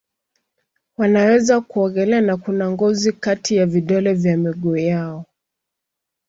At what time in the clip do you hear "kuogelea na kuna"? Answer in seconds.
1.61-2.71